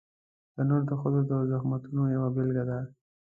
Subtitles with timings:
[0.53, 2.77] تنور د ښځو د زحمتونو یوه بېلګه ده